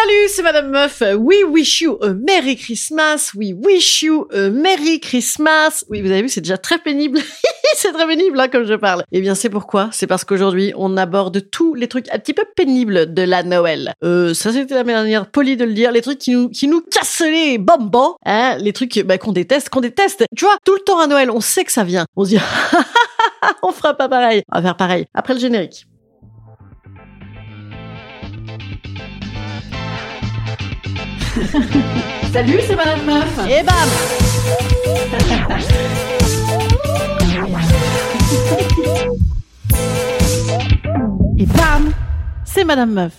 [0.00, 1.02] Salut, c'est Madame Meuf.
[1.16, 3.32] We wish you a Merry Christmas.
[3.34, 5.84] We wish you a Merry Christmas.
[5.88, 7.18] Oui, vous avez vu, c'est déjà très pénible.
[7.74, 9.02] c'est très pénible, hein, comme je parle.
[9.10, 9.88] Eh bien, c'est pourquoi?
[9.90, 13.92] C'est parce qu'aujourd'hui, on aborde tous les trucs un petit peu pénibles de la Noël.
[14.04, 15.90] Euh, ça, c'était la manière polie de le dire.
[15.90, 18.14] Les trucs qui nous, qui nous cassent les bonbons.
[18.24, 20.26] Hein, les trucs, bah, qu'on déteste, qu'on déteste.
[20.36, 22.06] Tu vois, tout le temps à Noël, on sait que ça vient.
[22.14, 22.38] On se dit,
[23.64, 24.42] on fera pas pareil.
[24.52, 25.06] On va faire pareil.
[25.12, 25.87] Après le générique.
[32.32, 33.38] Salut, c'est Madame Meuf.
[33.48, 33.74] Et bam
[41.38, 41.92] Et bam
[42.44, 43.12] C'est Madame Meuf.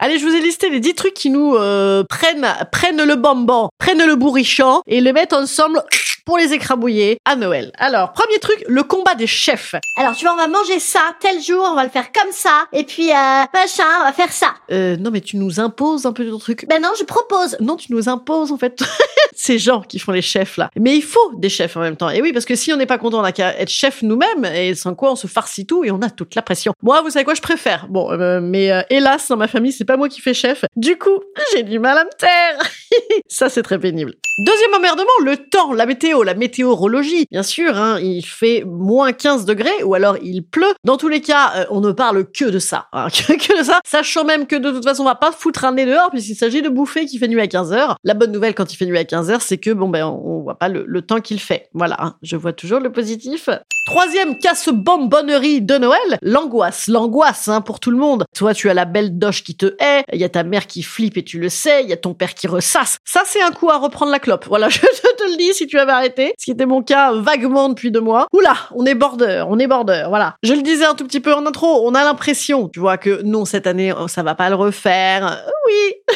[0.00, 3.68] Allez, je vous ai listé les 10 trucs qui nous euh, prennent, prennent le bonbon,
[3.78, 5.82] prennent le bourrichon et le mettent ensemble
[6.24, 7.72] pour les écrabouiller à Noël.
[7.78, 9.74] Alors, premier truc, le combat des chefs.
[9.96, 12.66] Alors, tu vois, on va manger ça tel jour, on va le faire comme ça,
[12.72, 14.54] et puis, euh, machin, on va faire ça.
[14.70, 16.66] Euh, non, mais tu nous imposes un peu ton truc.
[16.68, 17.56] Ben non, je propose.
[17.60, 18.82] Non, tu nous imposes en fait
[19.34, 20.70] ces gens qui font les chefs là.
[20.78, 22.10] Mais il faut des chefs en même temps.
[22.10, 24.44] Et oui, parce que si on n'est pas content, on n'a qu'à être chef nous-mêmes
[24.44, 26.72] et sans quoi on se farcit tout et on a toute la pression.
[26.82, 27.86] Moi, vous savez quoi, je préfère.
[27.88, 30.64] Bon, euh, mais euh, hélas, dans ma famille, c'est pas moi qui fais chef.
[30.76, 31.20] Du coup,
[31.52, 32.58] j'ai du mal à me taire.
[33.28, 34.14] Ça, c'est très pénible.
[34.46, 37.26] Deuxième emmerdement, le temps, la météo, la météorologie.
[37.30, 40.72] Bien sûr, hein, il fait moins 15 degrés ou alors il pleut.
[40.84, 42.86] Dans tous les cas, euh, on ne parle que de ça.
[42.92, 43.80] hein, que, de ça.
[43.86, 46.62] Sachant même que de toute façon, on va pas foutre un nez dehors puisqu'il s'agit
[46.62, 47.96] de bouffer qui fait nuit à 15 heures.
[48.04, 50.20] La bonne nouvelle quand il fait nuit à 15 heures, c'est que bon ben on,
[50.24, 51.68] on voit pas le, le temps qu'il fait.
[51.74, 53.48] Voilà, hein, je vois toujours le positif.
[53.86, 56.86] Troisième casse-bonbonnerie de Noël, l'angoisse.
[56.86, 58.24] L'angoisse hein, pour tout le monde.
[58.36, 60.82] Toi, tu as la belle doche qui te hait, il y a ta mère qui
[60.82, 62.98] flippe et tu le sais, il y a ton père qui ressasse.
[63.04, 64.46] Ça, c'est un coup à reprendre la clope.
[64.46, 67.68] Voilà, je te le dis si tu avais arrêté, ce qui était mon cas vaguement
[67.68, 68.26] depuis deux mois.
[68.32, 70.36] Oula, on est border, on est border, voilà.
[70.42, 73.22] Je le disais un tout petit peu en intro, on a l'impression, tu vois, que
[73.22, 75.42] non, cette année, oh, ça va pas le refaire.
[75.66, 75.94] Oui,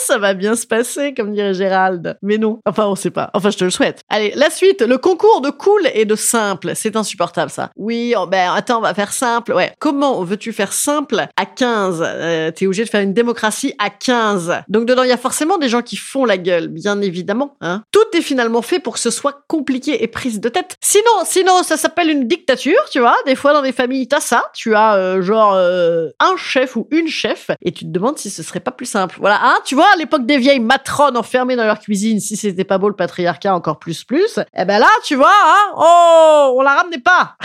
[0.00, 2.18] ça va bien se passer, comme dirait Gérald.
[2.22, 3.30] Mais non, enfin, on sait pas.
[3.34, 4.00] Enfin, je te le souhaite.
[4.08, 6.72] Allez, la suite, le concours de cool et de simple.
[6.74, 7.70] C'est insupportable, ça.
[7.76, 9.52] Oui, oh, ben, attends, on va faire simple.
[9.52, 9.72] Ouais.
[9.78, 14.62] Comment veux-tu faire simple à 15 euh, T'es obligé de faire une démocratie à 15.
[14.68, 17.56] Donc, dedans, il y a forcément des gens qui font la gueule, bien évidemment.
[17.60, 17.82] Hein.
[17.92, 20.76] Tout est finalement fait pour que ce soit compliqué et prise de tête.
[20.80, 23.16] Sinon, sinon, ça s'appelle une dictature, tu vois.
[23.26, 24.44] Des fois, dans des familles, t'as ça.
[24.54, 28.30] Tu as, euh, genre, euh, un chef ou une chef et tu te demandes si
[28.30, 29.16] ce serait pas plus simple.
[29.20, 32.64] Voilà, hein, tu vois, à l'époque des vieilles matrones enfermées dans leur cuisine, si c'était
[32.64, 36.62] pas beau le patriarcat encore plus plus, eh ben là, tu vois, hein, oh, on
[36.62, 37.36] la ramenait pas.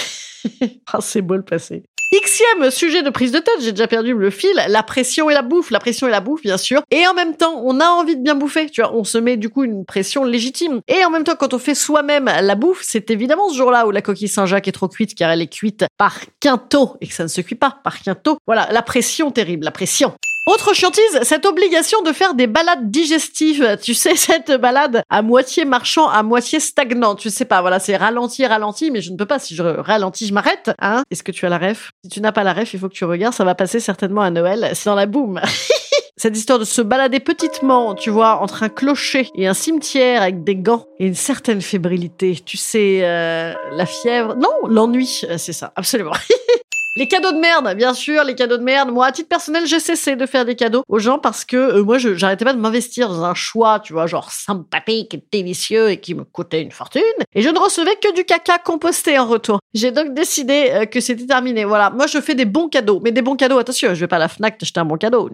[0.93, 1.83] Ah, c'est beau le passé.
[2.23, 5.41] Xième sujet de prise de tête, j'ai déjà perdu le fil, la pression et la
[5.41, 6.81] bouffe, la pression et la bouffe bien sûr.
[6.91, 9.37] Et en même temps, on a envie de bien bouffer, tu vois, on se met
[9.37, 10.81] du coup une pression légitime.
[10.87, 13.91] Et en même temps, quand on fait soi-même la bouffe, c'est évidemment ce jour-là où
[13.91, 17.23] la coquille Saint-Jacques est trop cuite car elle est cuite par quinto et que ça
[17.23, 18.37] ne se cuit pas par quinto.
[18.45, 20.13] Voilà, la pression terrible, la pression.
[20.47, 23.79] Autre chiantise, cette obligation de faire des balades digestives.
[23.81, 27.15] Tu sais, cette balade à moitié marchant, à moitié stagnant.
[27.15, 29.39] Tu sais pas, voilà, c'est ralenti, ralenti, mais je ne peux pas.
[29.39, 30.71] Si je ralentis, je m'arrête.
[30.79, 31.89] Hein Est-ce que tu as la ref?
[32.03, 33.33] Si tu n'as pas la ref, il faut que tu regardes.
[33.33, 34.69] Ça va passer certainement à Noël.
[34.75, 35.41] C'est dans la boum.
[36.17, 40.45] Cette histoire de se balader petitement, tu vois, entre un clocher et un cimetière avec
[40.45, 42.39] des gants et une certaine fébrilité.
[42.45, 44.35] Tu sais, euh, la fièvre.
[44.35, 46.13] Non, l'ennui, euh, c'est ça, absolument.
[46.97, 48.89] Les cadeaux de merde, bien sûr, les cadeaux de merde.
[48.89, 51.83] Moi, à titre personnel, j'ai cessé de faire des cadeaux aux gens parce que euh,
[51.83, 56.15] moi, j'arrêtais pas de m'investir dans un choix, tu vois, genre sympathique délicieux et qui
[56.15, 57.01] me coûtait une fortune.
[57.33, 59.59] Et je ne recevais que du caca composté en retour.
[59.73, 61.65] J'ai donc décidé euh, que c'était terminé.
[61.65, 63.57] Voilà, moi, je fais des bons cadeaux, mais des bons cadeaux.
[63.57, 65.29] Attention, je vais pas à la Fnac t'acheter un bon cadeau.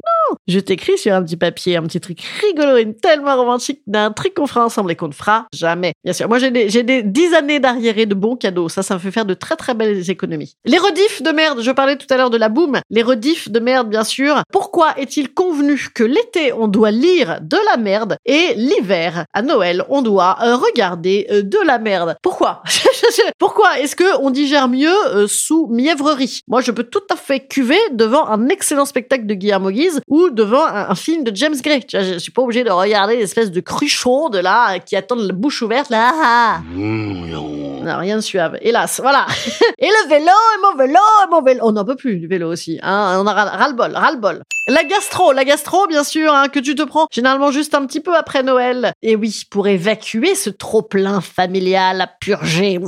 [0.47, 4.33] Je t'écris sur un petit papier, un petit truc rigolo et tellement romantique d'un truc
[4.33, 5.93] qu'on fera ensemble et qu'on ne fera jamais.
[6.03, 8.69] Bien sûr, moi, j'ai des j'ai des dix années d'arriérés de bons cadeaux.
[8.69, 10.55] Ça, ça me fait faire de très très belles économies.
[10.65, 13.59] Les rediffs de merde je parlais tout à l'heure de la boum, les rediffs de
[13.59, 14.41] merde bien sûr.
[14.51, 19.85] Pourquoi est-il convenu que l'été on doit lire de la merde et l'hiver à Noël
[19.89, 22.15] on doit euh, regarder euh, de la merde?
[22.21, 22.63] Pourquoi?
[23.39, 26.41] Pourquoi est-ce que on digère mieux euh, sous mièvrerie?
[26.47, 30.29] Moi je peux tout à fait cuver devant un excellent spectacle de Guillermo Guise ou
[30.29, 31.85] devant un, un film de James Gray.
[31.85, 35.25] Tu vois, je suis pas obligé de regarder l'espèce de cruchon de là qui attendent
[35.25, 36.11] la bouche ouverte là.
[36.13, 36.61] Ah, ah.
[37.83, 38.57] Non, rien de suave.
[38.61, 39.25] Hélas, voilà.
[39.79, 41.59] et le vélo, et mon vélo, et mon vélo.
[41.63, 42.79] On n'en peut plus du vélo aussi.
[42.83, 43.17] Hein.
[43.19, 44.43] On a ras- ras-le-bol, ras-le-bol.
[44.67, 47.99] La gastro, la gastro, bien sûr, hein, que tu te prends généralement juste un petit
[47.99, 48.93] peu après Noël.
[49.01, 52.79] Et oui, pour évacuer ce trop-plein familial à purger.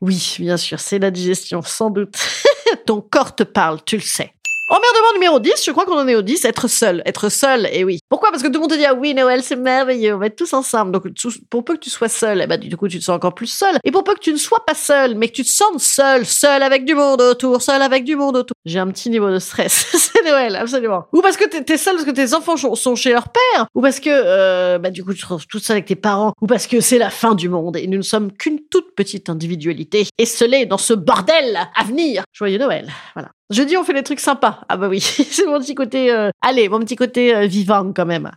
[0.00, 2.14] Oui, bien sûr, c'est la digestion, sans doute.
[2.86, 4.32] Ton corps te parle, tu le sais.
[4.68, 7.00] Emmerdement numéro 10, je crois qu'on en est au 10, être seul.
[7.06, 8.00] Être seul, et oui.
[8.08, 8.32] Pourquoi?
[8.32, 10.34] Parce que tout le monde te dit, ah oui, Noël, c'est merveilleux, on va être
[10.34, 10.90] tous ensemble.
[10.90, 11.04] Donc,
[11.50, 13.46] pour peu que tu sois seul, eh ben, du coup, tu te sens encore plus
[13.46, 13.76] seul.
[13.84, 16.26] Et pour peu que tu ne sois pas seul, mais que tu te sentes seul,
[16.26, 18.56] seul avec du monde autour, seul avec du monde autour.
[18.64, 19.86] J'ai un petit niveau de stress.
[19.92, 21.04] c'est Noël, absolument.
[21.12, 23.66] Ou parce que t'es, seul parce que tes enfants sont- sont chez leur père.
[23.76, 26.32] Ou parce que, euh, bah, du coup, tu te retrouves toute seule avec tes parents.
[26.40, 29.30] Ou parce que c'est la fin du monde et nous ne sommes qu'une toute petite
[29.30, 32.24] individualité esselée dans ce bordel à venir.
[32.32, 32.90] Joyeux Noël.
[33.14, 33.28] Voilà.
[33.50, 34.60] Jeudi, on fait des trucs sympas.
[34.68, 35.00] Ah bah oui,
[35.30, 36.12] c'est mon petit côté...
[36.12, 38.30] euh, Allez, mon petit côté euh, vivant quand même.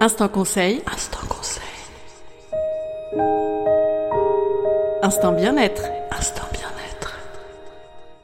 [0.00, 0.82] Instant conseil.
[0.92, 1.62] Instant conseil.
[5.02, 5.82] Instant bien-être.
[6.10, 6.65] Instant bien-être.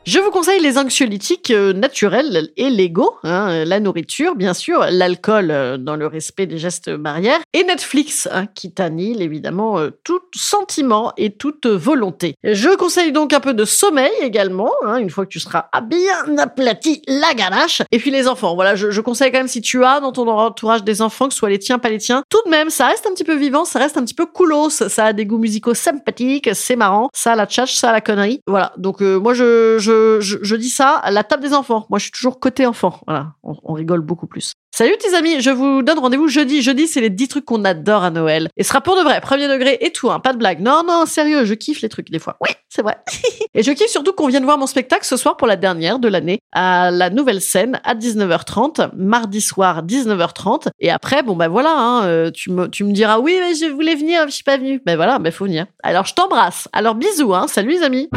[0.05, 5.53] Je vous conseille les anxiolytiques euh, naturels et légaux, hein, la nourriture, bien sûr, l'alcool
[5.53, 10.21] euh, dans le respect des gestes barrières, et Netflix, hein, qui t'annule évidemment euh, tout
[10.35, 12.35] sentiment et toute volonté.
[12.43, 16.37] Je conseille donc un peu de sommeil également, hein, une fois que tu seras bien
[16.37, 17.83] aplati la ganache.
[17.93, 20.27] Et puis les enfants, voilà, je, je conseille quand même si tu as dans ton
[20.27, 22.89] entourage des enfants, que ce soit les tiens, pas les tiens, tout de même, ça
[22.89, 25.39] reste un petit peu vivant, ça reste un petit peu coolos, ça a des goûts
[25.39, 28.41] musicaux sympathiques, c'est marrant, ça a la tchatch, ça a la connerie.
[28.49, 31.87] Voilà, donc euh, moi je, je, je, dis ça à la table des enfants.
[31.91, 34.53] Moi je suis toujours côté enfant, voilà, on, on rigole beaucoup plus.
[34.75, 36.63] Salut tes amis, je vous donne rendez-vous jeudi.
[36.63, 38.49] Jeudi, c'est les 10 trucs qu'on adore à Noël.
[38.57, 40.61] Et ce sera pour de vrai, premier degré et tout, hein, pas de blague.
[40.61, 42.39] Non, non, sérieux, je kiffe les trucs des fois.
[42.41, 42.97] Oui, c'est vrai.
[43.55, 46.09] et je kiffe surtout qu'on vienne voir mon spectacle ce soir pour la dernière de
[46.09, 50.69] l'année à la nouvelle scène à 19h30, mardi soir 19h30.
[50.81, 53.71] Et après, bon ben voilà, hein, euh, tu, me, tu me diras oui, mais je
[53.71, 54.81] voulais venir, je suis pas venue.
[54.87, 55.67] Ben voilà, ben faut venir.
[55.83, 56.69] Alors je t'embrasse.
[56.73, 58.09] Alors bisous, hein, salut les amis.